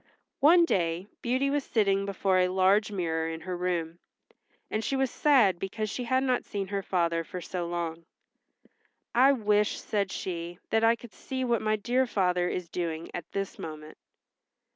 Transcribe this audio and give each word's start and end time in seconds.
One 0.39 0.65
day 0.65 1.05
Beauty 1.21 1.51
was 1.51 1.63
sitting 1.63 2.05
before 2.07 2.39
a 2.39 2.47
large 2.47 2.91
mirror 2.91 3.29
in 3.29 3.41
her 3.41 3.55
room, 3.55 3.99
and 4.71 4.83
she 4.83 4.95
was 4.95 5.11
sad 5.11 5.59
because 5.59 5.91
she 5.91 6.05
had 6.05 6.23
not 6.23 6.43
seen 6.43 6.69
her 6.69 6.81
father 6.81 7.23
for 7.23 7.39
so 7.39 7.67
long. 7.67 8.05
"I 9.13 9.31
wish," 9.33 9.79
said 9.79 10.11
she, 10.11 10.57
"that 10.71 10.83
I 10.83 10.95
could 10.95 11.13
see 11.13 11.45
what 11.45 11.61
my 11.61 11.75
dear 11.75 12.07
father 12.07 12.49
is 12.49 12.67
doing 12.67 13.11
at 13.13 13.31
this 13.31 13.59
moment." 13.59 13.99